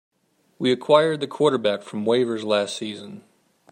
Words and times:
We 0.57 0.71
acquired 0.71 1.19
the 1.19 1.27
quarterback 1.27 1.83
from 1.83 2.05
waivers 2.05 2.43
last 2.43 2.75
season. 2.75 3.23